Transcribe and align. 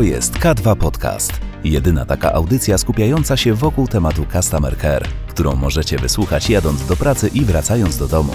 To 0.00 0.04
jest 0.04 0.34
K2 0.34 0.76
Podcast. 0.76 1.32
Jedyna 1.64 2.06
taka 2.06 2.32
audycja 2.32 2.78
skupiająca 2.78 3.36
się 3.36 3.54
wokół 3.54 3.88
tematu 3.88 4.26
Customer 4.32 4.78
Care, 4.78 5.08
którą 5.28 5.56
możecie 5.56 5.98
wysłuchać 5.98 6.50
jadąc 6.50 6.86
do 6.86 6.96
pracy 6.96 7.28
i 7.28 7.44
wracając 7.44 7.96
do 7.96 8.08
domu. 8.08 8.32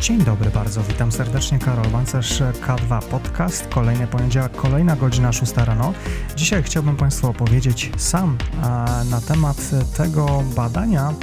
Dzień 0.00 0.24
dobry 0.24 0.50
bardzo, 0.50 0.82
witam 0.82 1.12
serdecznie 1.12 1.58
Karol 1.58 1.86
Bancerz, 1.86 2.42
K2 2.66 3.02
Podcast, 3.02 3.66
kolejny 3.68 4.06
poniedziałek, 4.06 4.52
kolejna 4.52 4.96
godzina 4.96 5.32
6 5.32 5.52
rano. 5.56 5.92
Dzisiaj 6.36 6.62
chciałbym 6.62 6.96
Państwu 6.96 7.28
opowiedzieć 7.28 7.92
sam 7.96 8.38
na 9.10 9.20
temat 9.28 9.70
tego 9.96 10.42
badania, 10.56 11.14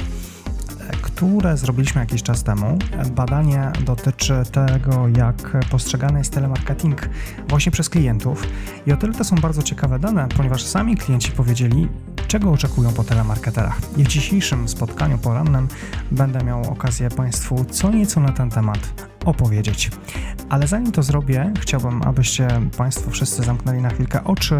które 1.20 1.56
zrobiliśmy 1.56 2.00
jakiś 2.00 2.22
czas 2.22 2.44
temu. 2.44 2.78
Badanie 3.14 3.72
dotyczy 3.86 4.42
tego, 4.52 5.08
jak 5.08 5.66
postrzegany 5.70 6.18
jest 6.18 6.32
telemarketing 6.32 7.08
właśnie 7.48 7.72
przez 7.72 7.88
klientów. 7.88 8.46
I 8.86 8.92
o 8.92 8.96
tyle 8.96 9.14
to 9.14 9.24
są 9.24 9.36
bardzo 9.36 9.62
ciekawe 9.62 9.98
dane, 9.98 10.28
ponieważ 10.36 10.62
sami 10.62 10.96
klienci 10.96 11.32
powiedzieli, 11.32 11.88
czego 12.28 12.50
oczekują 12.50 12.92
po 12.92 13.04
telemarketerach. 13.04 13.80
I 13.96 14.04
w 14.04 14.08
dzisiejszym 14.08 14.68
spotkaniu 14.68 15.18
porannym 15.18 15.68
będę 16.10 16.44
miał 16.44 16.72
okazję 16.72 17.08
Państwu 17.08 17.64
co 17.64 17.90
nieco 17.90 18.20
na 18.20 18.32
ten 18.32 18.50
temat 18.50 19.06
opowiedzieć. 19.24 19.90
Ale 20.48 20.66
zanim 20.66 20.92
to 20.92 21.02
zrobię, 21.02 21.52
chciałbym, 21.60 22.02
abyście 22.02 22.48
Państwo 22.76 23.10
wszyscy 23.10 23.42
zamknęli 23.42 23.82
na 23.82 23.90
chwilkę 23.90 24.24
oczy 24.24 24.58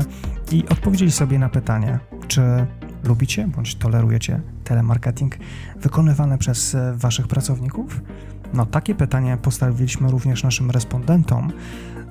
i 0.52 0.68
odpowiedzieli 0.68 1.12
sobie 1.12 1.38
na 1.38 1.48
pytanie, 1.48 1.98
czy 2.28 2.66
lubicie 3.04 3.48
bądź 3.48 3.74
tolerujecie 3.74 4.40
telemarketing 4.64 5.36
wykonywany 5.76 6.38
przez 6.38 6.74
e, 6.74 6.94
Waszych 6.96 7.28
pracowników? 7.28 8.00
No, 8.54 8.66
takie 8.66 8.94
pytanie 8.94 9.38
postawiliśmy 9.42 10.10
również 10.10 10.42
naszym 10.42 10.70
respondentom. 10.70 11.52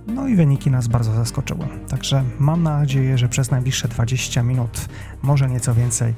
No 0.08 0.28
i 0.28 0.36
wyniki 0.36 0.72
nas 0.72 0.88
bardzo 0.88 1.14
zaskoczyły. 1.14 1.68
Także 1.90 2.24
mam 2.40 2.64
nadzieję, 2.64 3.18
że 3.18 3.30
przez 3.30 3.52
najbliższe 3.52 3.88
20 3.88 4.44
minut, 4.44 4.86
może 5.22 5.50
nieco 5.50 5.74
więcej, 5.74 6.14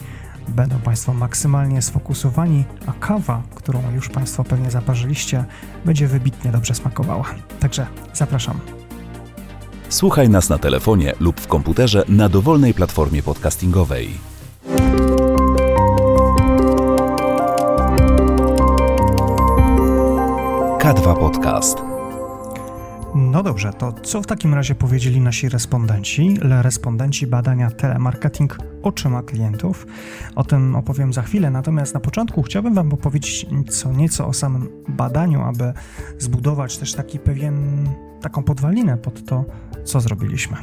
będą 0.48 0.80
Państwo 0.80 1.14
maksymalnie 1.14 1.82
sfokusowani, 1.82 2.64
a 2.88 2.92
kawa, 2.92 3.44
którą 3.56 3.92
już 3.96 4.10
Państwo 4.10 4.44
pewnie 4.44 4.72
zaparzyliście, 4.72 5.46
będzie 5.86 6.08
wybitnie 6.08 6.52
dobrze 6.52 6.76
smakowała. 6.76 7.26
Także 7.60 7.88
zapraszam. 8.14 8.60
Słuchaj 9.90 10.30
nas 10.30 10.50
na 10.50 10.58
telefonie 10.58 11.14
lub 11.20 11.42
w 11.42 11.48
komputerze 11.48 12.04
na 12.10 12.30
dowolnej 12.30 12.74
platformie 12.74 13.24
podcastingowej. 13.24 14.31
K2 20.82 21.14
Podcast. 21.14 21.91
No 23.16 23.44
dobrze, 23.44 23.74
to 23.74 23.94
co 23.94 24.22
w 24.22 24.28
takim 24.28 24.54
razie 24.54 24.76
powiedzieli 24.76 25.22
nasi 25.22 25.50
respondenci, 25.50 26.38
respondenci 26.42 27.28
badania 27.28 27.72
telemarketing 27.72 28.58
oczyma 28.84 29.24
klientów? 29.24 29.88
O 30.36 30.44
tym 30.44 30.76
opowiem 30.76 31.14
za 31.14 31.22
chwilę, 31.22 31.52
natomiast 31.52 31.94
na 31.94 32.00
początku 32.00 32.44
chciałbym 32.44 32.74
Wam 32.74 32.94
opowiedzieć 32.94 33.46
co 33.70 33.94
nieco 33.94 34.28
o 34.28 34.34
samym 34.34 34.70
badaniu, 34.88 35.42
aby 35.42 35.74
zbudować 36.20 36.78
też 36.78 36.94
taki 36.94 37.20
pewien, 37.20 37.90
taką 38.22 38.44
podwalinę 38.44 38.98
pod 38.98 39.26
to, 39.26 39.46
co 39.84 40.02
zrobiliśmy. 40.02 40.58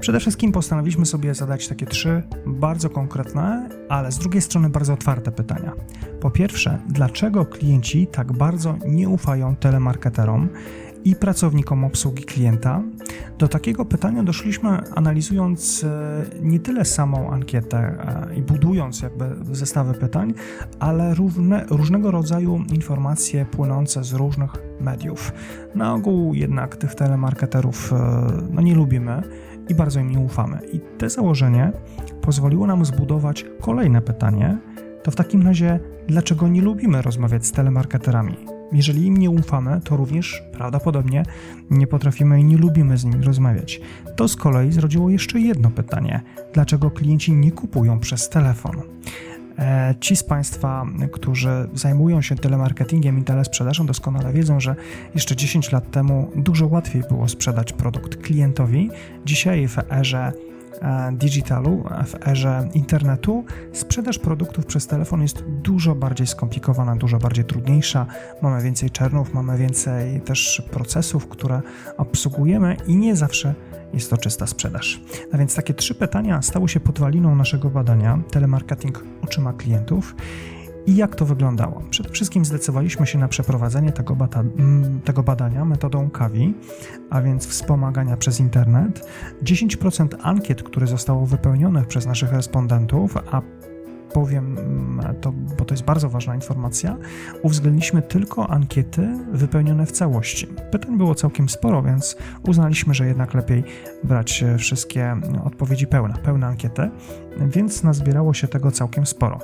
Przede 0.00 0.20
wszystkim 0.20 0.52
postanowiliśmy 0.52 1.06
sobie 1.06 1.34
zadać 1.34 1.68
takie 1.68 1.86
trzy 1.86 2.22
bardzo 2.46 2.90
konkretne, 2.90 3.68
ale 3.88 4.12
z 4.12 4.18
drugiej 4.18 4.42
strony 4.42 4.70
bardzo 4.70 4.92
otwarte 4.92 5.32
pytania. 5.32 5.72
Po 6.20 6.30
pierwsze, 6.30 6.78
dlaczego 6.88 7.46
klienci 7.46 8.06
tak 8.06 8.32
bardzo 8.32 8.76
nie 8.86 9.08
ufają 9.08 9.56
telemarketerom 9.56 10.48
i 11.04 11.16
pracownikom 11.16 11.84
obsługi 11.84 12.24
klienta? 12.24 12.82
Do 13.38 13.48
takiego 13.48 13.84
pytania 13.84 14.22
doszliśmy 14.22 14.68
analizując 14.94 15.84
e, 15.84 16.24
nie 16.42 16.60
tyle 16.60 16.84
samą 16.84 17.30
ankietę 17.30 17.78
e, 17.78 18.34
i 18.36 18.42
budując 18.42 19.02
jakby 19.02 19.36
zestawy 19.52 19.94
pytań, 19.94 20.34
ale 20.78 21.14
równe, 21.14 21.64
różnego 21.70 22.10
rodzaju 22.10 22.64
informacje 22.72 23.44
płynące 23.44 24.04
z 24.04 24.12
różnych 24.12 24.50
mediów. 24.80 25.32
Na 25.74 25.94
ogół 25.94 26.34
jednak 26.34 26.76
tych 26.76 26.94
telemarketerów 26.94 27.92
e, 27.92 27.96
no, 28.50 28.62
nie 28.62 28.74
lubimy 28.74 29.22
i 29.68 29.74
bardzo 29.74 30.00
im 30.00 30.10
nie 30.10 30.18
ufamy. 30.18 30.58
I 30.72 30.80
te 30.98 31.10
założenie 31.10 31.72
pozwoliło 32.22 32.66
nam 32.66 32.84
zbudować 32.84 33.44
kolejne 33.60 34.02
pytanie. 34.02 34.58
To 35.02 35.10
w 35.10 35.16
takim 35.16 35.42
razie, 35.42 35.80
dlaczego 36.08 36.48
nie 36.48 36.62
lubimy 36.62 37.02
rozmawiać 37.02 37.46
z 37.46 37.52
telemarketerami? 37.52 38.59
Jeżeli 38.72 39.06
im 39.06 39.16
nie 39.16 39.30
ufamy, 39.30 39.80
to 39.84 39.96
również 39.96 40.42
prawdopodobnie 40.52 41.22
nie 41.70 41.86
potrafimy 41.86 42.40
i 42.40 42.44
nie 42.44 42.56
lubimy 42.56 42.98
z 42.98 43.04
nimi 43.04 43.24
rozmawiać. 43.24 43.80
To 44.16 44.28
z 44.28 44.36
kolei 44.36 44.72
zrodziło 44.72 45.10
jeszcze 45.10 45.40
jedno 45.40 45.70
pytanie: 45.70 46.20
dlaczego 46.52 46.90
klienci 46.90 47.32
nie 47.32 47.52
kupują 47.52 48.00
przez 48.00 48.28
telefon? 48.28 48.82
E, 49.58 49.94
ci 50.00 50.16
z 50.16 50.22
Państwa, 50.22 50.86
którzy 51.12 51.68
zajmują 51.74 52.22
się 52.22 52.36
telemarketingiem 52.36 53.18
i 53.18 53.24
telesprzedażą, 53.24 53.86
doskonale 53.86 54.32
wiedzą, 54.32 54.60
że 54.60 54.76
jeszcze 55.14 55.36
10 55.36 55.72
lat 55.72 55.90
temu 55.90 56.30
dużo 56.36 56.66
łatwiej 56.66 57.02
było 57.08 57.28
sprzedać 57.28 57.72
produkt 57.72 58.16
klientowi. 58.16 58.90
Dzisiaj 59.24 59.68
w 59.68 59.78
erze 59.92 60.32
digitalu, 61.12 61.84
w 62.06 62.28
erze 62.28 62.68
internetu, 62.74 63.44
sprzedaż 63.72 64.18
produktów 64.18 64.66
przez 64.66 64.86
telefon 64.86 65.22
jest 65.22 65.44
dużo 65.44 65.94
bardziej 65.94 66.26
skomplikowana, 66.26 66.96
dużo 66.96 67.18
bardziej 67.18 67.44
trudniejsza. 67.44 68.06
Mamy 68.42 68.62
więcej 68.62 68.90
czernów, 68.90 69.34
mamy 69.34 69.58
więcej 69.58 70.20
też 70.20 70.62
procesów, 70.70 71.28
które 71.28 71.62
obsługujemy 71.96 72.76
i 72.86 72.96
nie 72.96 73.16
zawsze 73.16 73.54
jest 73.94 74.10
to 74.10 74.16
czysta 74.16 74.46
sprzedaż. 74.46 75.00
A 75.32 75.38
więc 75.38 75.54
takie 75.54 75.74
trzy 75.74 75.94
pytania 75.94 76.42
stały 76.42 76.68
się 76.68 76.80
podwaliną 76.80 77.34
naszego 77.34 77.70
badania 77.70 78.18
telemarketing 78.30 79.04
oczyma 79.22 79.52
klientów. 79.52 80.14
I 80.86 80.96
jak 80.96 81.16
to 81.16 81.26
wyglądało? 81.26 81.82
Przede 81.90 82.08
wszystkim 82.08 82.44
zdecydowaliśmy 82.44 83.06
się 83.06 83.18
na 83.18 83.28
przeprowadzenie 83.28 83.92
tego, 83.92 84.16
bata, 84.16 84.44
tego 85.04 85.22
badania 85.22 85.64
metodą 85.64 86.10
KAWI, 86.10 86.54
a 87.10 87.22
więc 87.22 87.46
wspomagania 87.46 88.16
przez 88.16 88.40
internet. 88.40 89.08
10% 89.42 90.08
ankiet, 90.22 90.62
które 90.62 90.86
zostało 90.86 91.26
wypełnionych 91.26 91.86
przez 91.86 92.06
naszych 92.06 92.32
respondentów, 92.32 93.16
a 93.16 93.42
powiem 94.12 94.58
mm, 94.58 95.16
to, 95.20 95.32
bo 95.32 95.64
to 95.64 95.74
jest 95.74 95.84
bardzo 95.84 96.08
ważna 96.08 96.34
informacja, 96.34 96.96
uwzględniliśmy 97.42 98.02
tylko 98.02 98.50
ankiety 98.50 99.08
wypełnione 99.32 99.86
w 99.86 99.92
całości. 99.92 100.46
Pytań 100.70 100.98
było 100.98 101.14
całkiem 101.14 101.48
sporo, 101.48 101.82
więc 101.82 102.16
uznaliśmy, 102.48 102.94
że 102.94 103.06
jednak 103.06 103.34
lepiej 103.34 103.64
brać 104.04 104.44
wszystkie 104.58 105.16
odpowiedzi 105.44 105.86
pełne, 105.86 106.14
pełne 106.22 106.46
ankiety, 106.46 106.90
więc 107.38 107.82
nazbierało 107.82 108.34
się 108.34 108.48
tego 108.48 108.70
całkiem 108.70 109.06
sporo. 109.06 109.38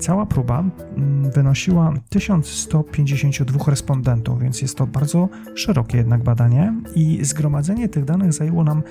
Cała 0.00 0.26
próba 0.26 0.64
mm, 0.96 1.30
wynosiła 1.30 1.92
1152 2.08 3.64
respondentów, 3.66 4.40
więc 4.40 4.62
jest 4.62 4.76
to 4.76 4.86
bardzo 4.86 5.28
szerokie 5.54 5.98
jednak 5.98 6.22
badanie 6.22 6.74
i 6.94 7.18
zgromadzenie 7.22 7.88
tych 7.88 8.04
danych 8.04 8.32
zajęło 8.32 8.64
nam 8.64 8.82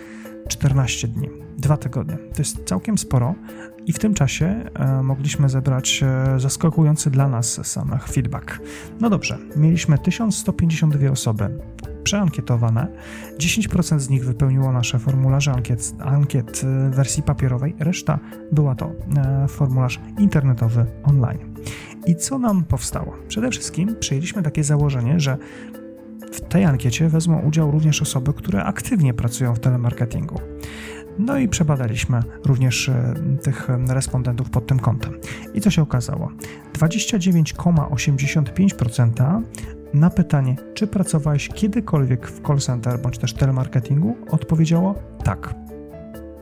14 0.47 1.07
dni, 1.07 1.29
dwa 1.57 1.77
tygodnie. 1.77 2.17
To 2.17 2.41
jest 2.41 2.63
całkiem 2.65 2.97
sporo 2.97 3.35
i 3.85 3.93
w 3.93 3.99
tym 3.99 4.13
czasie 4.13 4.65
e, 4.73 5.03
mogliśmy 5.03 5.49
zebrać 5.49 6.03
e, 6.03 6.39
zaskakujący 6.39 7.09
dla 7.09 7.27
nas 7.27 7.67
samych 7.67 8.07
feedback. 8.07 8.59
No 9.01 9.09
dobrze, 9.09 9.37
mieliśmy 9.55 9.97
1152 9.97 11.11
osoby 11.11 11.49
przeankietowane. 12.09 12.87
10% 13.37 13.99
z 13.99 14.09
nich 14.09 14.25
wypełniło 14.25 14.71
nasze 14.71 14.99
formularze 14.99 15.51
ankiet, 15.51 15.93
ankiet 15.99 16.61
w 16.63 16.95
wersji 16.95 17.23
papierowej, 17.23 17.75
reszta 17.79 18.19
była 18.51 18.75
to 18.75 18.91
e, 19.17 19.47
formularz 19.47 19.99
internetowy 20.19 20.85
online. 21.03 21.39
I 22.05 22.15
co 22.15 22.39
nam 22.39 22.63
powstało? 22.63 23.15
Przede 23.27 23.49
wszystkim 23.49 23.95
przyjęliśmy 23.99 24.43
takie 24.43 24.63
założenie, 24.63 25.19
że 25.19 25.37
w 26.31 26.41
tej 26.41 26.65
ankiecie 26.65 27.09
wezmą 27.09 27.41
udział 27.41 27.71
również 27.71 28.01
osoby, 28.01 28.33
które 28.33 28.63
aktywnie 28.63 29.13
pracują 29.13 29.55
w 29.55 29.59
telemarketingu. 29.59 30.39
No 31.19 31.37
i 31.37 31.47
przebadaliśmy 31.47 32.23
również 32.45 32.89
e, 32.89 33.13
tych 33.43 33.67
respondentów 33.87 34.49
pod 34.49 34.67
tym 34.67 34.79
kątem. 34.79 35.13
I 35.53 35.61
co 35.61 35.69
się 35.69 35.81
okazało? 35.81 36.31
29,85% 36.73 39.41
na 39.93 40.09
pytanie, 40.09 40.55
czy 40.73 40.87
pracowałeś 40.87 41.49
kiedykolwiek 41.49 42.27
w 42.27 42.47
call 42.47 42.57
center 42.57 42.99
bądź 42.99 43.17
też 43.17 43.33
telemarketingu, 43.33 44.17
odpowiedziało 44.29 44.95
tak. 45.23 45.55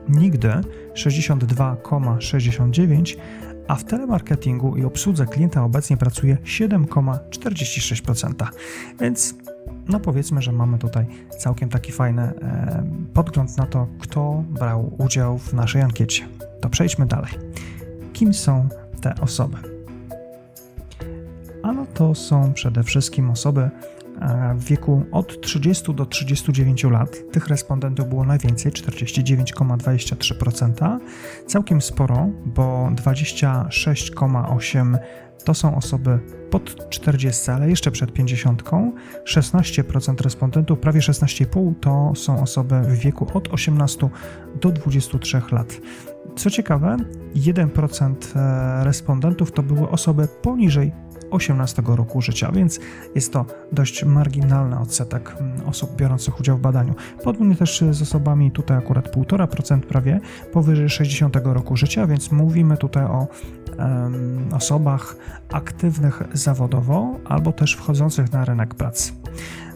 Nigdy 0.09 0.49
62,69%, 0.93 3.15
a 3.67 3.75
w 3.75 3.83
telemarketingu 3.83 4.75
i 4.75 4.85
obsłudze 4.85 5.25
klienta 5.25 5.63
obecnie 5.63 5.97
pracuje 5.97 6.37
7,46%. 6.43 8.47
Więc 8.99 9.35
no 9.87 9.99
powiedzmy, 9.99 10.41
że 10.41 10.51
mamy 10.51 10.79
tutaj 10.79 11.05
całkiem 11.37 11.69
taki 11.69 11.91
fajny 11.91 12.21
e, 12.21 12.83
podgląd 13.13 13.57
na 13.57 13.65
to, 13.65 13.87
kto 13.99 14.43
brał 14.49 14.93
udział 14.97 15.37
w 15.37 15.53
naszej 15.53 15.81
ankiecie. 15.81 16.27
To 16.61 16.69
przejdźmy 16.69 17.05
dalej. 17.05 17.31
Kim 18.13 18.33
są 18.33 18.69
te 19.01 19.15
osoby? 19.21 19.76
To 21.97 22.15
są 22.15 22.53
przede 22.53 22.83
wszystkim 22.83 23.29
osoby 23.29 23.61
e, 23.61 23.69
w 24.55 24.63
wieku 24.63 25.03
od 25.11 25.41
30 25.41 25.93
do 25.93 26.05
39 26.05 26.83
lat. 26.83 27.17
Tych 27.31 27.47
respondentów 27.47 28.09
było 28.09 28.25
najwięcej 28.25 28.71
49,23%. 28.71 30.99
Całkiem 31.47 31.81
sporo, 31.81 32.29
bo 32.45 32.89
26,8% 32.95 34.97
to 35.45 35.53
są 35.53 35.75
osoby 35.75 36.19
pod 36.49 36.89
40, 36.89 37.51
ale 37.51 37.69
jeszcze 37.69 37.91
przed 37.91 38.13
50. 38.13 38.63
16% 39.25 40.21
respondentów, 40.21 40.79
prawie 40.79 40.99
16,5% 40.99 41.73
to 41.79 42.11
są 42.15 42.41
osoby 42.41 42.81
w 42.81 42.97
wieku 42.97 43.27
od 43.33 43.53
18 43.53 44.09
do 44.61 44.71
23 44.71 45.41
lat. 45.51 45.77
Co 46.35 46.49
ciekawe, 46.49 46.97
1% 47.35 48.15
e, 48.35 48.83
respondentów 48.83 49.51
to 49.51 49.63
były 49.63 49.89
osoby 49.89 50.27
poniżej 50.41 50.91
18 51.31 51.83
roku 51.85 52.21
życia, 52.21 52.51
więc 52.51 52.79
jest 53.15 53.33
to 53.33 53.45
dość 53.71 54.03
marginalny 54.03 54.79
odsetek 54.79 55.35
mm, 55.39 55.67
osób 55.67 55.95
biorących 55.95 56.39
udział 56.39 56.57
w 56.57 56.61
badaniu. 56.61 56.93
Podobnie 57.23 57.55
też 57.55 57.83
z 57.91 58.01
osobami 58.01 58.51
tutaj 58.51 58.77
akurat 58.77 59.15
1,5% 59.15 59.79
prawie 59.79 60.19
powyżej 60.53 60.89
60 60.89 61.35
roku 61.43 61.77
życia, 61.77 62.07
więc 62.07 62.31
mówimy 62.31 62.77
tutaj 62.77 63.03
o 63.03 63.27
um, 63.77 64.49
osobach 64.53 65.15
aktywnych 65.51 66.23
zawodowo 66.33 67.19
albo 67.25 67.51
też 67.51 67.73
wchodzących 67.73 68.31
na 68.31 68.45
rynek 68.45 68.75
pracy. 68.75 69.13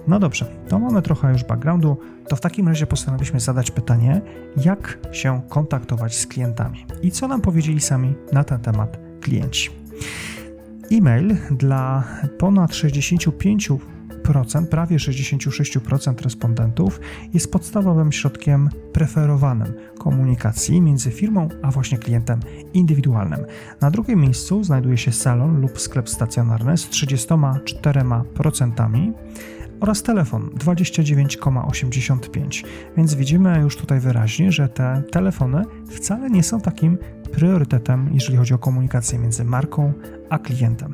No 0.07 0.19
dobrze, 0.19 0.45
to 0.67 0.79
mamy 0.79 1.01
trochę 1.01 1.31
już 1.31 1.43
backgroundu, 1.43 1.97
to 2.27 2.35
w 2.35 2.41
takim 2.41 2.67
razie 2.67 2.87
postanowiliśmy 2.87 3.39
zadać 3.39 3.71
pytanie, 3.71 4.21
jak 4.57 4.97
się 5.11 5.41
kontaktować 5.49 6.17
z 6.17 6.27
klientami 6.27 6.85
i 7.01 7.11
co 7.11 7.27
nam 7.27 7.41
powiedzieli 7.41 7.81
sami 7.81 8.15
na 8.31 8.43
ten 8.43 8.59
temat 8.59 8.97
klienci. 9.21 9.80
E-mail 10.91 11.35
dla 11.51 12.03
ponad 12.37 12.71
65%, 12.71 13.77
prawie 14.69 14.97
66% 14.97 16.21
respondentów 16.21 16.99
jest 17.33 17.51
podstawowym 17.51 18.11
środkiem 18.11 18.69
preferowanym 18.93 19.73
komunikacji 19.99 20.81
między 20.81 21.11
firmą 21.11 21.49
a 21.61 21.71
właśnie 21.71 21.97
klientem 21.97 22.39
indywidualnym. 22.73 23.45
Na 23.81 23.91
drugim 23.91 24.21
miejscu 24.21 24.63
znajduje 24.63 24.97
się 24.97 25.11
salon 25.11 25.61
lub 25.61 25.79
sklep 25.79 26.09
stacjonarny 26.09 26.77
z 26.77 26.89
34% 26.89 29.13
oraz 29.79 30.03
telefon 30.03 30.49
29,85. 30.57 32.63
Więc 32.97 33.15
widzimy 33.15 33.59
już 33.59 33.77
tutaj 33.77 33.99
wyraźnie, 33.99 34.51
że 34.51 34.69
te 34.69 35.03
telefony 35.11 35.63
wcale 35.89 36.29
nie 36.29 36.43
są 36.43 36.61
takim 36.61 36.97
priorytetem, 37.31 38.09
jeżeli 38.13 38.37
chodzi 38.37 38.53
o 38.53 38.57
komunikację 38.57 39.19
między 39.19 39.43
marką 39.43 39.93
a 40.29 40.39
klientem. 40.39 40.93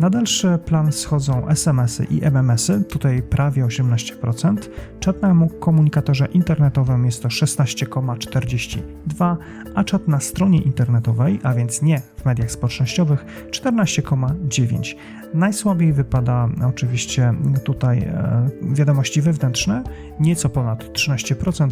Na 0.00 0.10
dalszy 0.10 0.58
plan 0.64 0.92
schodzą 0.92 1.48
SMS-y 1.48 2.04
i 2.04 2.24
MMS-y, 2.24 2.84
tutaj 2.84 3.22
prawie 3.22 3.64
18%. 3.64 4.56
Czat 5.00 5.22
na 5.22 5.36
komunikatorze 5.60 6.26
internetowym 6.26 7.04
jest 7.04 7.22
to 7.22 7.28
16,42%, 7.28 9.36
a 9.74 9.84
czat 9.84 10.08
na 10.08 10.20
stronie 10.20 10.62
internetowej, 10.62 11.40
a 11.42 11.54
więc 11.54 11.82
nie 11.82 12.02
w 12.16 12.24
mediach 12.24 12.50
społecznościowych, 12.50 13.24
14,9%. 13.50 14.94
Najsłabiej 15.34 15.92
wypada 15.92 16.48
oczywiście 16.68 17.34
tutaj 17.64 17.98
e, 17.98 18.48
wiadomości 18.62 19.22
wewnętrzne, 19.22 19.84
nieco 20.20 20.48
ponad 20.48 20.84
13%, 20.84 21.68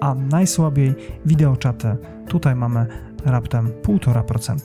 a 0.00 0.14
najsłabiej 0.14 0.94
wideoczaty, 1.26 1.96
tutaj 2.28 2.54
mamy 2.54 2.86
raptem 3.24 3.72
1,5%. 3.82 4.56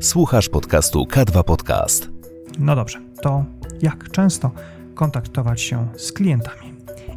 Słuchasz 0.00 0.48
podcastu 0.48 1.04
K2 1.04 1.44
Podcast. 1.44 2.10
No 2.58 2.76
dobrze, 2.76 3.00
to 3.22 3.44
jak 3.82 4.10
często 4.10 4.50
kontaktować 4.94 5.60
się 5.60 5.88
z 5.96 6.12
klientami? 6.12 6.74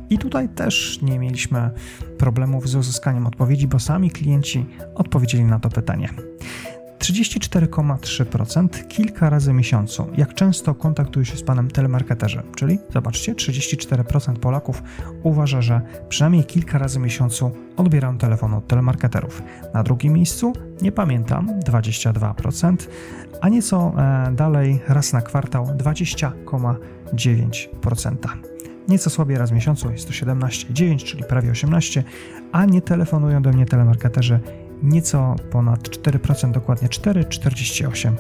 I 0.09 0.17
tutaj 0.17 0.49
też 0.49 1.01
nie 1.01 1.19
mieliśmy 1.19 1.69
problemów 2.17 2.69
z 2.69 2.75
uzyskaniem 2.75 3.27
odpowiedzi, 3.27 3.67
bo 3.67 3.79
sami 3.79 4.11
klienci 4.11 4.65
odpowiedzieli 4.95 5.43
na 5.43 5.59
to 5.59 5.69
pytanie. 5.69 6.09
34,3% 6.99 8.87
kilka 8.87 9.29
razy 9.29 9.51
w 9.51 9.55
miesiącu. 9.55 10.07
Jak 10.17 10.33
często 10.33 10.75
kontaktuje 10.75 11.25
się 11.25 11.37
z 11.37 11.43
panem 11.43 11.71
telemarketerzy? 11.71 12.43
Czyli 12.55 12.79
zobaczcie, 12.93 13.33
34% 13.33 14.33
Polaków 14.33 14.83
uważa, 15.23 15.61
że 15.61 15.81
przynajmniej 16.09 16.43
kilka 16.43 16.77
razy 16.77 16.99
w 16.99 17.01
miesiącu 17.01 17.51
odbieram 17.77 18.17
telefon 18.17 18.53
od 18.53 18.67
telemarketerów. 18.67 19.41
Na 19.73 19.83
drugim 19.83 20.13
miejscu, 20.13 20.53
nie 20.81 20.91
pamiętam, 20.91 21.59
22%, 21.59 22.75
a 23.41 23.49
nieco 23.49 23.93
e, 23.97 24.31
dalej 24.35 24.79
raz 24.87 25.13
na 25.13 25.21
kwartał 25.21 25.65
20,9%. 25.65 28.15
Nieco 28.87 29.09
słabiej 29.09 29.37
raz 29.37 29.49
w 29.49 29.53
miesiącu 29.53 29.91
jest 29.91 30.07
to 30.07 30.13
17,9, 30.13 31.03
czyli 31.03 31.23
prawie 31.23 31.51
18, 31.51 32.03
a 32.51 32.65
nie 32.65 32.81
telefonują 32.81 33.41
do 33.41 33.49
mnie 33.49 33.65
telemarketerzy 33.65 34.39
nieco 34.83 35.35
ponad 35.51 35.89
4%, 35.89 36.51
dokładnie 36.51 36.87
4,48%. 36.87 38.11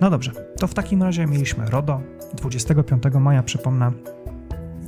No 0.00 0.10
dobrze, 0.10 0.32
to 0.58 0.66
w 0.66 0.74
takim 0.74 1.02
razie 1.02 1.26
mieliśmy 1.26 1.70
RODO. 1.70 2.00
25 2.34 3.02
maja, 3.20 3.42
przypomnę, 3.42 3.92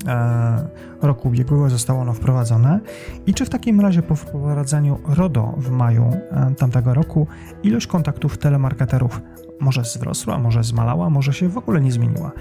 e, 0.07 0.69
roku 1.03 1.29
ubiegłego 1.29 1.71
zostało 1.71 2.01
ono 2.01 2.13
wprowadzone. 2.13 2.81
I 3.27 3.35
czy 3.35 3.45
w 3.45 3.51
takim 3.51 3.81
razie 3.81 4.03
po 4.03 4.17
wprowadzeniu 4.17 4.99
RODO 5.09 5.55
w 5.57 5.71
maju 5.71 6.05
e, 6.31 6.55
tamtego 6.59 6.95
roku 6.95 7.27
ilość 7.63 7.87
kontaktów 7.87 8.39
telemarketerów 8.39 9.21
może 9.61 9.83
wzrosła, 9.83 10.39
może 10.39 10.65
zmalała, 10.65 11.11
może 11.11 11.33
się 11.33 11.49
w 11.49 11.59
ogóle 11.59 11.81
nie 11.81 11.93
zmieniła? 11.93 12.33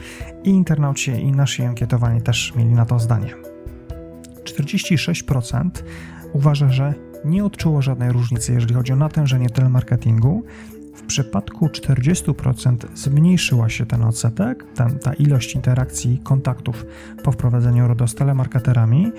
I 0.44 0.50
internauci 0.50 1.12
i 1.12 1.32
nasi 1.32 1.64
ankietowani 1.64 2.22
też 2.22 2.54
mieli 2.56 2.74
na 2.74 2.86
to 2.86 3.00
zdanie. 3.00 3.34
46% 4.44 5.70
uważa, 6.34 6.70
że 6.70 6.94
nie 7.26 7.46
odczuło 7.46 7.82
żadnej 7.82 8.12
różnicy, 8.12 8.54
jeżeli 8.54 8.76
chodzi 8.76 8.94
o 8.94 8.96
natężenie 8.96 9.50
telemarketingu. 9.50 10.44
W 10.96 11.02
przypadku 11.02 11.68
40% 11.68 12.78
zmniejszyła 12.96 13.70
się 13.70 13.86
ten 13.86 14.04
odsetek, 14.04 14.66
ten, 14.76 15.00
ta 15.00 15.14
ilość 15.14 15.56
interakcji, 15.56 16.20
kontaktów 16.24 16.86
po 17.24 17.32
wprowadzeniu 17.32 17.88
RODO 17.88 18.08
z 18.08 18.16
telemarketerami. 18.16 19.12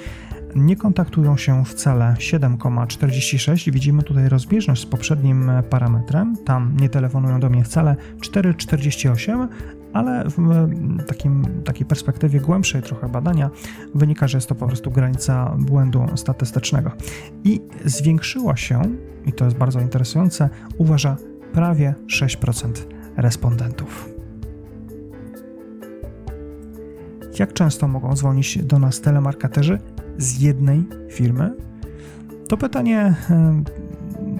Nie 0.54 0.76
kontaktują 0.76 1.36
się 1.36 1.64
wcale 1.64 2.14
7,46 2.18 3.72
widzimy 3.72 4.02
tutaj 4.02 4.28
rozbieżność 4.28 4.82
z 4.82 4.86
poprzednim 4.86 5.50
parametrem. 5.70 6.36
Tam 6.44 6.76
nie 6.80 6.88
telefonują 6.88 7.40
do 7.40 7.50
mnie 7.50 7.64
wcale 7.64 7.96
4,48, 8.20 9.48
ale 9.94 10.24
w 10.28 10.68
takim, 11.06 11.46
takiej 11.64 11.86
perspektywie 11.86 12.40
głębszej 12.40 12.82
trochę 12.82 13.08
badania 13.08 13.50
wynika, 13.94 14.28
że 14.28 14.38
jest 14.38 14.48
to 14.48 14.54
po 14.54 14.66
prostu 14.66 14.90
granica 14.90 15.56
błędu 15.58 16.06
statystycznego. 16.14 16.90
I 17.44 17.60
zwiększyła 17.84 18.56
się, 18.56 18.82
i 19.26 19.32
to 19.32 19.44
jest 19.44 19.56
bardzo 19.56 19.80
interesujące, 19.80 20.50
uważa 20.78 21.16
prawie 21.52 21.94
6% 22.06 22.72
respondentów. 23.16 24.08
Jak 27.38 27.52
często 27.52 27.88
mogą 27.88 28.16
dzwonić 28.16 28.58
do 28.58 28.78
nas 28.78 29.00
telemarketerzy 29.00 29.78
z 30.18 30.40
jednej 30.40 30.84
firmy? 31.10 31.54
To 32.48 32.56
pytanie 32.56 33.14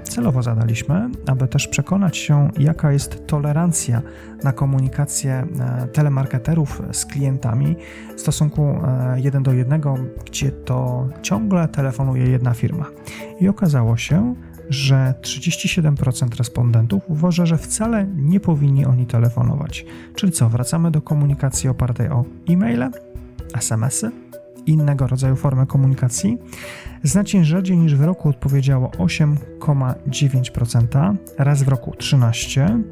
celowo 0.04 0.42
zadaliśmy, 0.42 1.10
aby 1.26 1.48
też 1.48 1.68
przekonać 1.68 2.16
się, 2.16 2.50
jaka 2.58 2.92
jest 2.92 3.26
tolerancja 3.26 4.02
na 4.44 4.52
komunikację 4.52 5.46
e, 5.60 5.86
telemarketerów 5.88 6.82
z 6.92 7.06
klientami 7.06 7.76
w 8.16 8.20
stosunku 8.20 8.78
1 9.16 9.40
e, 9.40 9.44
do 9.44 9.52
1, 9.52 9.82
gdzie 10.26 10.50
to 10.50 11.08
ciągle 11.22 11.68
telefonuje 11.68 12.24
jedna 12.24 12.54
firma. 12.54 12.86
I 13.40 13.48
okazało 13.48 13.96
się, 13.96 14.34
że 14.70 15.14
37% 15.20 16.38
respondentów 16.38 17.02
uważa, 17.08 17.46
że 17.46 17.58
wcale 17.58 18.06
nie 18.16 18.40
powinni 18.40 18.86
oni 18.86 19.06
telefonować. 19.06 19.86
Czyli 20.14 20.32
co, 20.32 20.48
wracamy 20.48 20.90
do 20.90 21.02
komunikacji 21.02 21.68
opartej 21.68 22.08
o 22.08 22.24
e-maile, 22.48 22.90
SMS-y, 23.54 24.10
innego 24.66 25.06
rodzaju 25.06 25.36
formy 25.36 25.66
komunikacji. 25.66 26.38
Znacznie 27.02 27.44
rzadziej 27.44 27.78
niż 27.78 27.96
w 27.96 28.04
roku 28.04 28.28
odpowiedziało 28.28 28.88
8,9%, 28.88 31.16
raz 31.38 31.62
w 31.62 31.68
roku 31.68 31.90
13%, 31.90 32.82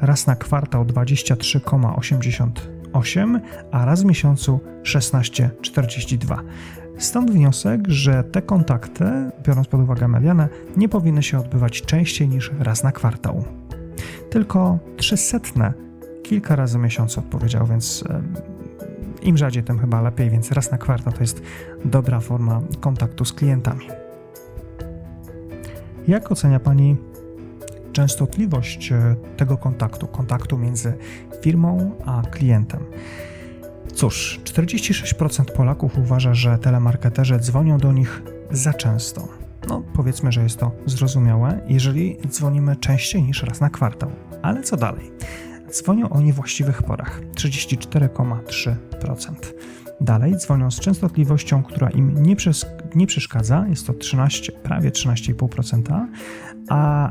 raz 0.00 0.26
na 0.26 0.36
kwartał 0.36 0.84
23,88%, 0.84 3.40
a 3.70 3.84
raz 3.84 4.02
w 4.02 4.04
miesiącu 4.04 4.60
16,42%. 4.82 6.38
Stąd 6.98 7.30
wniosek, 7.30 7.88
że 7.88 8.24
te 8.24 8.42
kontakty, 8.42 9.04
biorąc 9.46 9.68
pod 9.68 9.80
uwagę 9.80 10.08
medianę, 10.08 10.48
nie 10.76 10.88
powinny 10.88 11.22
się 11.22 11.38
odbywać 11.38 11.82
częściej 11.82 12.28
niż 12.28 12.50
raz 12.58 12.84
na 12.84 12.92
kwartał. 12.92 13.44
Tylko 14.30 14.78
300 14.96 15.40
kilka 16.22 16.56
razy 16.56 16.78
w 16.78 16.80
miesiącu 16.80 17.20
odpowiedział, 17.20 17.66
więc 17.66 18.04
im 19.24 19.36
rzadziej, 19.36 19.64
tym 19.64 19.78
chyba 19.78 20.00
lepiej, 20.00 20.30
więc 20.30 20.52
raz 20.52 20.70
na 20.70 20.78
kwartał 20.78 21.12
to 21.12 21.20
jest 21.20 21.42
dobra 21.84 22.20
forma 22.20 22.60
kontaktu 22.80 23.24
z 23.24 23.32
klientami. 23.32 23.86
Jak 26.08 26.32
ocenia 26.32 26.60
Pani 26.60 26.96
częstotliwość 27.92 28.92
e, 28.92 29.16
tego 29.36 29.56
kontaktu, 29.56 30.06
kontaktu 30.06 30.58
między 30.58 30.94
firmą 31.42 31.90
a 32.06 32.22
klientem? 32.30 32.80
Cóż, 33.94 34.40
46% 34.44 35.44
Polaków 35.44 35.98
uważa, 35.98 36.34
że 36.34 36.58
telemarketerzy 36.58 37.38
dzwonią 37.38 37.78
do 37.78 37.92
nich 37.92 38.22
za 38.50 38.72
często. 38.72 39.28
No, 39.68 39.82
powiedzmy, 39.94 40.32
że 40.32 40.42
jest 40.42 40.58
to 40.58 40.72
zrozumiałe, 40.86 41.60
jeżeli 41.68 42.18
dzwonimy 42.28 42.76
częściej 42.76 43.22
niż 43.22 43.42
raz 43.42 43.60
na 43.60 43.70
kwartał. 43.70 44.10
Ale 44.42 44.62
co 44.62 44.76
dalej? 44.76 45.10
Dzwonią 45.74 46.08
o 46.08 46.20
niewłaściwych 46.20 46.82
porach 46.82 47.20
34,3%. 47.34 48.76
Dalej 50.00 50.36
dzwonią 50.36 50.70
z 50.70 50.80
częstotliwością, 50.80 51.62
która 51.62 51.90
im 51.90 52.22
nie, 52.22 52.36
przes- 52.36 52.66
nie 52.94 53.06
przeszkadza, 53.06 53.66
jest 53.68 53.86
to 53.86 53.94
13, 53.94 54.52
prawie 54.52 54.90
13,5%, 54.90 56.06
a 56.68 57.10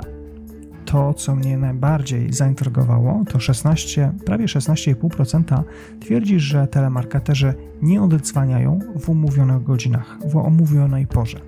to, 0.86 1.13
co 1.13 1.36
mnie 1.36 1.58
najbardziej 1.58 2.34
zaintrygowało, 2.34 3.24
to 3.29 3.39
16, 3.39 4.12
prawie 4.25 4.46
16,5% 4.46 5.63
twierdzi, 6.00 6.39
że 6.39 6.67
telemarketerzy 6.67 7.53
nie 7.82 8.01
oddzwaniają 8.01 8.79
w 9.00 9.10
umówionych 9.10 9.63
godzinach, 9.63 10.17
w 10.25 10.38
omówionej 10.38 11.08
porze. 11.08 11.39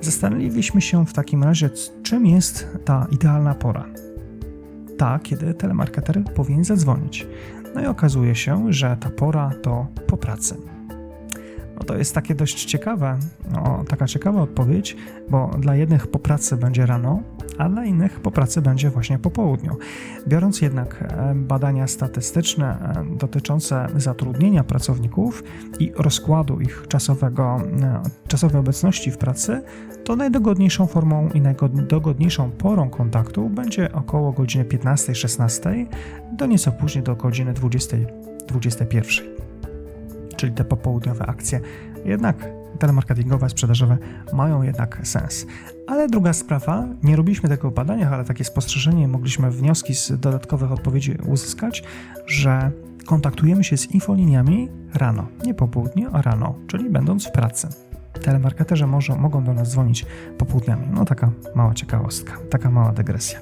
Zastanowiliśmy 0.00 0.80
się 0.80 1.06
w 1.06 1.12
takim 1.12 1.44
razie, 1.44 1.70
czym 2.02 2.26
jest 2.26 2.68
ta 2.84 3.06
idealna 3.10 3.54
pora. 3.54 4.03
Ta, 4.98 5.18
kiedy 5.18 5.54
telemarketer 5.54 6.24
powinien 6.34 6.64
zadzwonić. 6.64 7.26
No 7.74 7.82
i 7.82 7.86
okazuje 7.86 8.34
się, 8.34 8.72
że 8.72 8.96
ta 9.00 9.10
pora 9.10 9.50
to 9.62 9.86
po 10.06 10.16
pracy. 10.16 10.56
No 11.76 11.84
to 11.84 11.96
jest 11.96 12.14
takie 12.14 12.34
dość 12.34 12.64
ciekawe, 12.64 13.18
no, 13.52 13.84
taka 13.88 14.06
ciekawa 14.06 14.42
odpowiedź, 14.42 14.96
bo 15.28 15.50
dla 15.58 15.76
jednych 15.76 16.06
po 16.06 16.18
pracy 16.18 16.56
będzie 16.56 16.86
rano, 16.86 17.22
a 17.58 17.68
dla 17.68 17.84
innych 17.84 18.20
po 18.20 18.30
pracy 18.30 18.62
będzie 18.62 18.90
właśnie 18.90 19.18
po 19.18 19.30
południu. 19.30 19.76
Biorąc 20.28 20.60
jednak 20.60 21.02
e, 21.02 21.34
badania 21.34 21.86
statystyczne 21.86 22.94
e, 23.12 23.16
dotyczące 23.16 23.86
zatrudnienia 23.96 24.64
pracowników 24.64 25.42
i 25.78 25.92
rozkładu 25.96 26.60
ich 26.60 26.84
czasowego, 26.88 27.56
e, 27.82 28.02
czasowej 28.28 28.60
obecności 28.60 29.10
w 29.10 29.18
pracy, 29.18 29.62
to 30.04 30.16
najdogodniejszą 30.16 30.86
formą 30.86 31.28
i 31.34 31.40
najdogodniejszą 31.40 32.50
porą 32.50 32.90
kontaktu 32.90 33.48
będzie 33.48 33.92
około 33.92 34.32
godziny 34.32 34.64
15-16 34.64 35.86
do 36.32 36.46
nieco 36.46 36.72
później 36.72 37.04
do 37.04 37.16
godziny 37.16 37.52
20-21, 37.52 39.33
czyli 40.36 40.52
te 40.52 40.64
popołudniowe 40.64 41.26
akcje. 41.26 41.60
Jednak 42.04 42.48
telemarketingowe, 42.78 43.50
sprzedażowe 43.50 43.98
mają 44.32 44.62
jednak 44.62 45.00
sens. 45.02 45.46
Ale 45.86 46.08
druga 46.08 46.32
sprawa, 46.32 46.86
nie 47.02 47.16
robiliśmy 47.16 47.48
tego 47.48 47.70
w 47.70 47.74
badaniach, 47.74 48.12
ale 48.12 48.24
takie 48.24 48.44
spostrzeżenie 48.44 49.08
mogliśmy 49.08 49.50
wnioski 49.50 49.94
z 49.94 50.12
dodatkowych 50.20 50.72
odpowiedzi 50.72 51.16
uzyskać, 51.26 51.84
że 52.26 52.70
kontaktujemy 53.06 53.64
się 53.64 53.76
z 53.76 53.90
infoliniami 53.90 54.68
rano, 54.94 55.26
nie 55.46 55.54
po 55.54 55.68
południu, 55.68 56.10
a 56.12 56.22
rano, 56.22 56.54
czyli 56.66 56.90
będąc 56.90 57.26
w 57.28 57.32
pracy. 57.32 57.68
Telemarketerzy 58.22 58.86
może, 58.86 59.16
mogą 59.16 59.44
do 59.44 59.54
nas 59.54 59.70
dzwonić 59.70 60.06
popołudniami. 60.38 60.86
No 60.94 61.04
taka 61.04 61.30
mała 61.54 61.74
ciekawostka, 61.74 62.32
taka 62.50 62.70
mała 62.70 62.92
dygresja. 62.92 63.38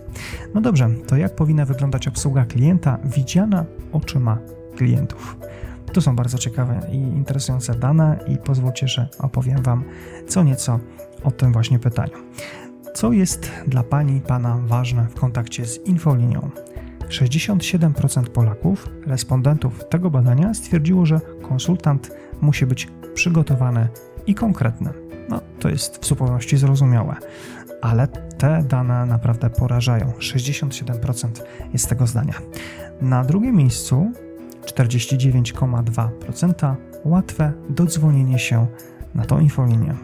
No 0.54 0.60
dobrze, 0.60 0.88
to 1.06 1.16
jak 1.16 1.34
powinna 1.34 1.64
wyglądać 1.64 2.08
obsługa 2.08 2.44
klienta 2.44 2.98
widziana 3.04 3.64
oczyma 3.92 4.38
klientów? 4.76 5.36
To 5.92 6.00
są 6.00 6.16
bardzo 6.16 6.38
ciekawe 6.38 6.80
i 6.92 6.96
interesujące 6.96 7.74
dane 7.74 8.18
i 8.28 8.38
pozwólcie, 8.38 8.88
że 8.88 9.08
opowiem 9.18 9.62
Wam 9.62 9.84
co 10.28 10.42
nieco 10.42 10.78
o 11.24 11.30
tym 11.30 11.52
właśnie 11.52 11.78
pytaniu. 11.78 12.12
Co 12.94 13.12
jest 13.12 13.50
dla 13.66 13.82
Pani 13.82 14.16
i 14.16 14.20
Pana 14.20 14.58
ważne 14.66 15.06
w 15.10 15.14
kontakcie 15.14 15.66
z 15.66 15.86
infolinią? 15.86 16.50
67% 17.08 18.24
Polaków, 18.24 18.88
respondentów 19.06 19.84
tego 19.90 20.10
badania, 20.10 20.54
stwierdziło, 20.54 21.06
że 21.06 21.20
konsultant 21.48 22.10
musi 22.40 22.66
być 22.66 22.88
przygotowany 23.14 23.88
i 24.26 24.34
konkretny. 24.34 24.90
No, 25.28 25.40
to 25.60 25.68
jest 25.68 25.98
w 25.98 26.06
zupełności 26.06 26.56
zrozumiałe, 26.56 27.16
ale 27.82 28.08
te 28.38 28.64
dane 28.68 29.06
naprawdę 29.06 29.50
porażają. 29.50 30.12
67% 30.18 31.28
jest 31.72 31.88
tego 31.88 32.06
zdania. 32.06 32.34
Na 33.00 33.24
drugim 33.24 33.56
miejscu 33.56 34.12
49,2% 34.66 36.74
łatwe 37.04 37.52
dodzwonienie 37.70 38.38
się 38.38 38.66
na 39.14 39.24
tą 39.24 39.40
infolinię. 39.40 39.94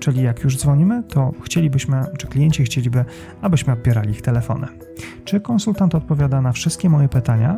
Czyli 0.00 0.22
jak 0.22 0.44
już 0.44 0.56
dzwonimy, 0.56 1.02
to 1.08 1.32
chcielibyśmy, 1.42 2.04
czy 2.18 2.26
klienci 2.26 2.64
chcieliby, 2.64 3.04
abyśmy 3.42 3.72
odbierali 3.72 4.10
ich 4.10 4.22
telefony. 4.22 4.66
Czy 5.24 5.40
konsultant 5.40 5.94
odpowiada 5.94 6.40
na 6.40 6.52
wszystkie 6.52 6.90
moje 6.90 7.08
pytania? 7.08 7.56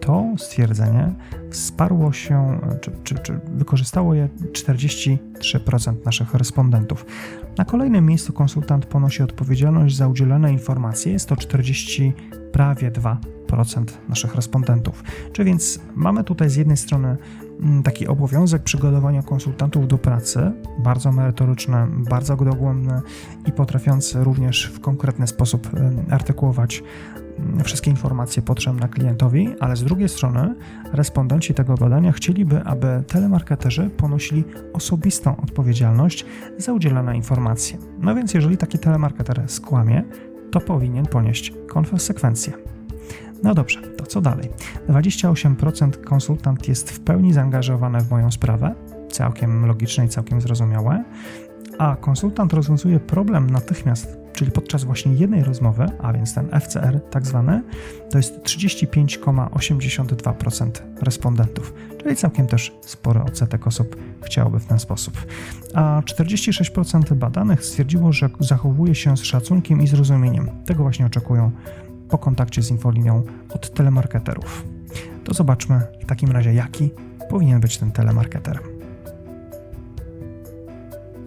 To 0.00 0.24
stwierdzenie 0.38 1.14
wsparło 1.50 2.12
się, 2.12 2.60
czy, 2.80 2.90
czy, 3.04 3.14
czy 3.14 3.40
wykorzystało 3.54 4.14
je 4.14 4.28
43% 4.52 5.18
naszych 6.04 6.34
respondentów. 6.34 7.06
Na 7.58 7.64
kolejnym 7.64 8.06
miejscu 8.06 8.32
konsultant 8.32 8.86
ponosi 8.86 9.22
odpowiedzialność 9.22 9.96
za 9.96 10.08
udzielone 10.08 10.52
informacje, 10.52 11.12
jest 11.12 11.28
to 11.28 11.36
40 11.36 12.12
prawie 12.52 12.90
2% 12.90 13.35
naszych 14.08 14.34
respondentów. 14.34 15.04
Czy 15.32 15.44
więc 15.44 15.80
mamy 15.94 16.24
tutaj 16.24 16.50
z 16.50 16.56
jednej 16.56 16.76
strony 16.76 17.16
mm, 17.60 17.82
taki 17.82 18.06
obowiązek 18.06 18.62
przygotowania 18.62 19.22
konsultantów 19.22 19.88
do 19.88 19.98
pracy, 19.98 20.52
bardzo 20.78 21.12
merytoryczny, 21.12 21.86
bardzo 22.10 22.36
dogłębny 22.36 23.00
i 23.46 23.52
potrafiący 23.52 24.24
również 24.24 24.72
w 24.74 24.80
konkretny 24.80 25.26
sposób 25.26 25.70
artykułować 26.10 26.82
mm, 27.38 27.64
wszystkie 27.64 27.90
informacje 27.90 28.42
potrzebne 28.42 28.88
klientowi, 28.88 29.48
ale 29.60 29.76
z 29.76 29.84
drugiej 29.84 30.08
strony 30.08 30.54
respondenci 30.92 31.54
tego 31.54 31.74
badania 31.74 32.12
chcieliby, 32.12 32.64
aby 32.64 33.04
telemarketerzy 33.06 33.90
ponosili 33.96 34.44
osobistą 34.72 35.36
odpowiedzialność 35.36 36.26
za 36.58 36.72
udzielone 36.72 37.16
informacje. 37.16 37.78
No 37.98 38.14
więc 38.14 38.34
jeżeli 38.34 38.56
taki 38.56 38.78
telemarketer 38.78 39.42
skłamie, 39.46 40.04
to 40.50 40.60
powinien 40.60 41.06
ponieść 41.06 41.52
konsekwencje. 41.68 42.75
No 43.42 43.54
dobrze, 43.54 43.82
to 43.82 44.06
co 44.06 44.20
dalej? 44.20 44.50
28% 44.88 46.04
konsultant 46.04 46.68
jest 46.68 46.90
w 46.90 47.00
pełni 47.00 47.32
zaangażowany 47.32 48.00
w 48.00 48.10
moją 48.10 48.30
sprawę, 48.30 48.74
całkiem 49.10 49.66
logiczne 49.66 50.04
i 50.04 50.08
całkiem 50.08 50.40
zrozumiałe, 50.40 51.04
a 51.78 51.96
konsultant 51.96 52.52
rozwiązuje 52.52 53.00
problem 53.00 53.50
natychmiast, 53.50 54.16
czyli 54.32 54.50
podczas 54.50 54.84
właśnie 54.84 55.14
jednej 55.14 55.44
rozmowy, 55.44 55.86
a 56.02 56.12
więc 56.12 56.34
ten 56.34 56.48
FCR 56.60 57.00
tak 57.10 57.26
zwany, 57.26 57.62
to 58.10 58.18
jest 58.18 58.42
35,82% 58.42 60.70
respondentów, 61.02 61.74
czyli 62.02 62.16
całkiem 62.16 62.46
też 62.46 62.72
spory 62.80 63.22
odsetek 63.22 63.66
osób 63.66 63.96
chciałoby 64.22 64.60
w 64.60 64.66
ten 64.66 64.78
sposób. 64.78 65.26
A 65.74 66.02
46% 66.04 67.14
badanych 67.14 67.64
stwierdziło, 67.64 68.12
że 68.12 68.30
zachowuje 68.40 68.94
się 68.94 69.16
z 69.16 69.22
szacunkiem 69.22 69.82
i 69.82 69.86
zrozumieniem. 69.86 70.50
Tego 70.66 70.82
właśnie 70.82 71.06
oczekują 71.06 71.50
po 72.08 72.18
kontakcie 72.18 72.62
z 72.62 72.70
infolinią 72.70 73.22
od 73.54 73.74
telemarketerów. 73.74 74.64
To 75.24 75.34
zobaczmy 75.34 75.80
w 76.02 76.06
takim 76.06 76.30
razie, 76.30 76.54
jaki 76.54 76.90
powinien 77.30 77.60
być 77.60 77.78
ten 77.78 77.92
telemarketer. 77.92 78.60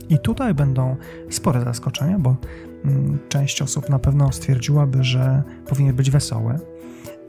I 0.09 0.19
tutaj 0.19 0.53
będą 0.53 0.95
spore 1.29 1.62
zaskoczenia, 1.63 2.19
bo 2.19 2.36
mm, 2.86 3.19
część 3.29 3.62
osób 3.62 3.89
na 3.89 4.00
pewno 4.00 4.31
stwierdziłaby, 4.31 5.03
że 5.03 5.43
powinien 5.67 5.95
być 5.95 6.12
wesoły, 6.12 6.59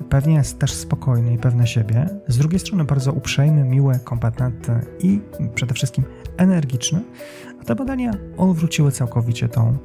pewnie 0.08 0.34
jest 0.34 0.58
też 0.58 0.72
spokojny 0.72 1.34
i 1.34 1.38
pewny 1.38 1.66
siebie, 1.66 2.06
z 2.28 2.38
drugiej 2.38 2.60
strony 2.60 2.84
bardzo 2.84 3.12
uprzejmy, 3.12 3.64
miły, 3.64 3.98
kompetentny 4.04 4.80
i 4.98 5.20
przede 5.54 5.74
wszystkim 5.74 6.04
energiczny, 6.36 7.02
a 7.60 7.64
te 7.64 7.74
badania 7.74 8.12
odwróciły 8.36 8.92
całkowicie 8.92 9.48
tą 9.48 9.76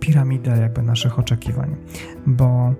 piramidę 0.00 0.58
jakby 0.60 0.82
naszych 0.82 1.18
oczekiwań, 1.18 1.76
bo 2.26 2.74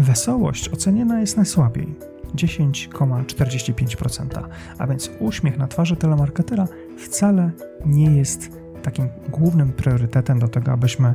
wesołość 0.00 0.68
oceniana 0.68 1.20
jest 1.20 1.36
najsłabiej. 1.36 1.94
10,45%, 2.34 4.42
a 4.78 4.86
więc 4.86 5.10
uśmiech 5.20 5.58
na 5.58 5.68
twarzy 5.68 5.96
telemarketera 5.96 6.68
wcale 6.98 7.50
nie 7.86 8.16
jest 8.16 8.50
takim 8.82 9.08
głównym 9.28 9.72
priorytetem 9.72 10.38
do 10.38 10.48
tego, 10.48 10.72
abyśmy 10.72 11.14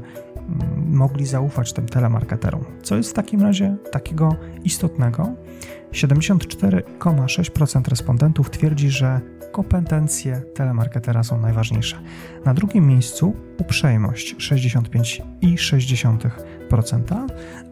mogli 0.86 1.26
zaufać 1.26 1.74
tym 1.74 1.86
telemarketerom. 1.86 2.66
Co 2.84 2.96
jest 2.96 3.10
w 3.10 3.14
takim 3.14 3.42
razie 3.42 3.76
takiego 3.92 4.36
istotnego? 4.64 5.34
74,6% 5.92 7.90
respondentów 7.90 8.50
twierdzi, 8.50 8.90
że 8.90 9.22
kompetencje 9.56 10.42
telemarketera 10.54 11.24
są 11.24 11.40
najważniejsze. 11.40 11.98
Na 12.46 12.54
drugim 12.54 12.88
miejscu 12.88 13.34
uprzejmość 13.58 14.36
65,6%, 14.36 17.28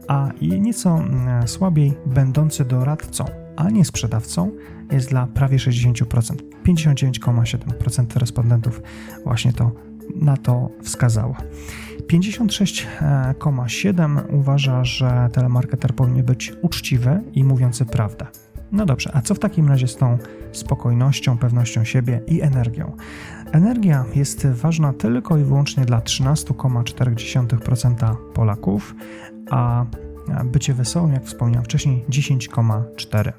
a 0.07 0.29
nieco 0.41 0.97
mm, 0.97 1.47
słabiej 1.47 1.93
będący 2.05 2.65
doradcą, 2.65 3.25
a 3.55 3.69
nie 3.69 3.85
sprzedawcą 3.85 4.51
jest 4.91 5.09
dla 5.09 5.27
prawie 5.27 5.57
60%. 5.57 6.35
59,7% 6.65 8.17
respondentów 8.17 8.81
właśnie 9.23 9.53
to 9.53 9.71
na 10.15 10.37
to 10.37 10.69
wskazało. 10.81 11.35
56,7 12.07 14.21
uważa, 14.29 14.83
że 14.83 15.29
telemarketer 15.33 15.95
powinien 15.95 16.25
być 16.25 16.53
uczciwy 16.61 17.21
i 17.33 17.43
mówiący 17.43 17.85
prawdę. 17.85 18.27
No 18.71 18.85
dobrze, 18.85 19.11
a 19.13 19.21
co 19.21 19.35
w 19.35 19.39
takim 19.39 19.67
razie 19.67 19.87
z 19.87 19.95
tą 19.95 20.17
spokojnością, 20.53 21.37
pewnością 21.37 21.83
siebie 21.83 22.21
i 22.27 22.41
energią? 22.41 22.91
Energia 23.51 24.05
jest 24.15 24.47
ważna 24.47 24.93
tylko 24.93 25.37
i 25.37 25.43
wyłącznie 25.43 25.85
dla 25.85 25.99
13,4% 25.99 28.15
Polaków, 28.33 28.95
a 29.49 29.85
bycie 30.45 30.73
wesołym, 30.73 31.13
jak 31.13 31.25
wspomniałem 31.25 31.65
wcześniej, 31.65 32.05
10,4%. 32.09 33.31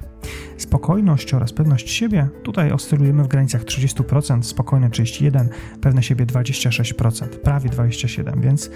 Spokojność 0.57 1.33
oraz 1.33 1.53
pewność 1.53 1.89
siebie, 1.89 2.29
tutaj 2.43 2.71
oscylujemy 2.71 3.23
w 3.23 3.27
granicach 3.27 3.63
30%, 3.63 4.43
spokojne 4.43 4.89
31%, 4.89 5.47
pewne 5.81 6.03
siebie 6.03 6.25
26%, 6.25 7.27
prawie 7.27 7.69
27%, 7.69 8.41
więc 8.41 8.69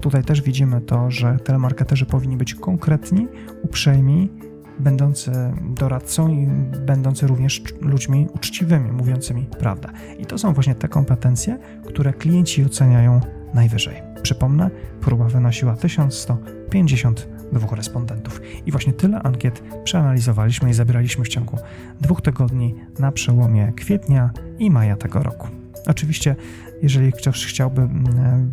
tutaj 0.00 0.24
też 0.24 0.42
widzimy 0.42 0.80
to, 0.80 1.10
że 1.10 1.36
telemarketerzy 1.44 2.06
powinni 2.06 2.36
być 2.36 2.54
konkretni, 2.54 3.28
uprzejmi, 3.62 4.30
będący 4.78 5.32
doradcą 5.62 6.28
i 6.28 6.46
będący 6.86 7.26
również 7.26 7.62
ludźmi 7.80 8.26
uczciwymi, 8.34 8.92
mówiącymi 8.92 9.46
prawdę. 9.58 9.88
I 10.18 10.26
to 10.26 10.38
są 10.38 10.52
właśnie 10.52 10.74
te 10.74 10.88
kompetencje, 10.88 11.58
które 11.86 12.12
klienci 12.12 12.64
oceniają 12.64 13.20
najwyżej. 13.54 14.02
Przypomnę, 14.22 14.70
próba 15.00 15.24
wynosiła 15.24 15.76
1152 15.76 17.76
respondentów. 17.76 18.40
I 18.66 18.70
właśnie 18.70 18.92
tyle 18.92 19.22
ankiet 19.22 19.62
przeanalizowaliśmy 19.84 20.70
i 20.70 20.74
zabieraliśmy 20.74 21.24
w 21.24 21.28
ciągu 21.28 21.56
dwóch 22.00 22.22
tygodni 22.22 22.74
na 22.98 23.12
przełomie 23.12 23.72
kwietnia 23.76 24.30
i 24.58 24.70
maja 24.70 24.96
tego 24.96 25.22
roku. 25.22 25.48
Oczywiście, 25.86 26.36
jeżeli 26.82 27.12
ktoś 27.12 27.46
chciałby 27.46 27.82
mm, 27.82 28.06
e, 28.06 28.48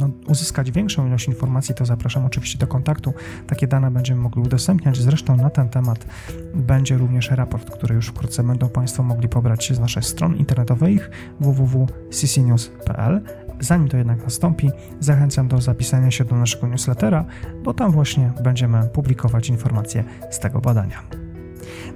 no, 0.00 0.10
uzyskać 0.28 0.70
większą 0.70 1.06
ilość 1.06 1.28
informacji, 1.28 1.74
to 1.74 1.84
zapraszam 1.84 2.24
oczywiście 2.24 2.58
do 2.58 2.66
kontaktu. 2.66 3.12
Takie 3.46 3.66
dane 3.66 3.90
będziemy 3.90 4.20
mogli 4.20 4.42
udostępniać. 4.42 4.98
Zresztą 4.98 5.36
na 5.36 5.50
ten 5.50 5.68
temat 5.68 6.06
będzie 6.54 6.98
również 6.98 7.30
raport, 7.30 7.70
który 7.70 7.94
już 7.94 8.06
wkrótce 8.06 8.42
będą 8.42 8.68
Państwo 8.68 9.02
mogli 9.02 9.28
pobrać 9.28 9.72
z 9.72 9.80
naszej 9.80 10.02
stron 10.02 10.36
internetowych 10.36 11.10
www.ccnews.pl. 11.40 13.20
Zanim 13.60 13.88
to 13.88 13.96
jednak 13.96 14.24
nastąpi, 14.24 14.70
zachęcam 15.00 15.48
do 15.48 15.60
zapisania 15.60 16.10
się 16.10 16.24
do 16.24 16.36
naszego 16.36 16.68
newslettera, 16.68 17.24
bo 17.64 17.74
tam 17.74 17.92
właśnie 17.92 18.32
będziemy 18.42 18.88
publikować 18.88 19.48
informacje 19.48 20.04
z 20.30 20.38
tego 20.38 20.60
badania. 20.60 21.29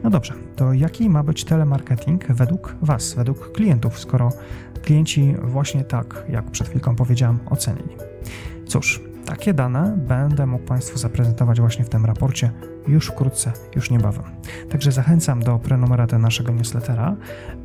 No 0.02 0.11
dobrze, 0.11 0.35
to 0.56 0.73
jaki 0.73 1.11
ma 1.11 1.23
być 1.23 1.44
telemarketing 1.44 2.26
według 2.26 2.76
Was, 2.83 3.14
według 3.14 3.52
klientów, 3.52 3.99
skoro 3.99 4.33
klienci 4.83 5.35
właśnie 5.42 5.85
tak, 5.85 6.25
jak 6.28 6.50
przed 6.50 6.68
chwilką 6.68 6.97
powiedziałem, 6.97 7.38
ocenili? 7.50 7.97
Cóż, 8.66 9.00
takie 9.25 9.54
dane 9.54 9.97
będę 9.97 10.47
mógł 10.47 10.64
Państwu 10.64 10.99
zaprezentować 10.99 11.61
właśnie 11.61 11.85
w 11.85 11.88
tym 11.88 12.04
raporcie 12.04 12.50
już 12.88 13.06
wkrótce, 13.06 13.52
już 13.76 13.90
niebawem. 13.90 14.25
Także 14.71 14.92
zachęcam 14.92 15.42
do 15.42 15.59
prenumeraty 15.59 16.18
naszego 16.18 16.52
newslettera, 16.52 17.16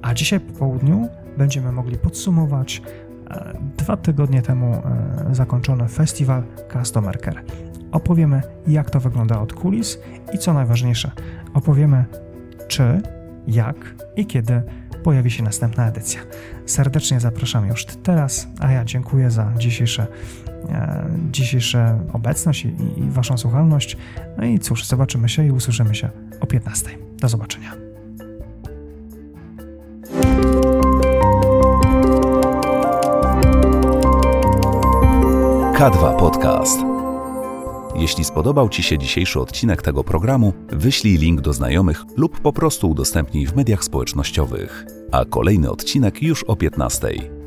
a 0.02 0.14
dzisiaj 0.14 0.40
po 0.40 0.54
południu 0.54 1.10
będziemy 1.38 1.72
mogli 1.72 1.98
podsumować 1.98 2.82
e, 3.30 3.60
dwa 3.78 3.98
tygodnie 3.98 4.42
temu 4.42 4.74
e, 4.74 5.36
zakończony 5.36 5.88
festiwal 5.88 6.44
Customer 6.74 7.22
Care. 7.22 7.44
Opowiemy, 7.92 8.42
jak 8.68 8.90
to 8.90 9.00
wygląda 9.00 9.40
od 9.40 9.54
kulis 9.54 10.00
i 10.34 10.38
co 10.38 10.54
najważniejsze, 10.54 11.12
opowiemy, 11.54 12.06
czy, 12.68 13.02
jak 13.48 13.76
i 14.16 14.26
kiedy 14.26 14.62
pojawi 15.04 15.32
się 15.32 15.44
następna 15.44 15.88
edycja. 15.88 16.22
Serdecznie 16.66 17.20
zapraszam 17.20 17.68
już 17.68 17.86
teraz, 17.86 18.48
a 18.60 18.72
ja 18.72 18.86
dziękuję 18.86 19.32
za 19.32 19.54
dzisiejsze, 19.58 20.08
e, 20.70 21.10
dzisiejsze 21.32 22.00
obecność 22.14 22.66
i, 22.66 22.76
i 22.98 23.10
Waszą 23.10 23.38
słuchalność. 23.38 23.98
No 24.38 24.46
i 24.46 24.60
cóż, 24.60 24.86
zobaczymy 24.86 25.30
się 25.30 25.46
i 25.46 25.52
usłyszymy 25.52 25.96
się 25.96 26.10
o 26.40 26.48
15. 26.48 26.90
Do 27.18 27.30
zobaczenia. 27.30 27.72
K2 35.80 36.18
Podcast. 36.20 36.89
Jeśli 38.00 38.24
spodobał 38.24 38.70
Ci 38.70 38.84
się 38.84 38.98
dzisiejszy 38.98 39.40
odcinek 39.40 39.82
tego 39.82 40.04
programu, 40.04 40.54
wyślij 40.70 41.18
link 41.18 41.42
do 41.42 41.54
znajomych 41.54 42.04
lub 42.18 42.40
po 42.40 42.54
prostu 42.54 42.90
udostępnij 42.90 43.46
w 43.46 43.56
mediach 43.56 43.84
społecznościowych. 43.84 44.86
A 45.12 45.26
kolejny 45.26 45.72
odcinek 45.72 46.22
już 46.22 46.44
o 46.44 46.56
15. 46.56 47.39